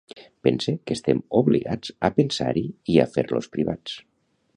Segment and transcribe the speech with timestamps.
[0.45, 2.65] Pense que estem obligats a pensar-hi
[2.95, 3.99] i a fer-los privats.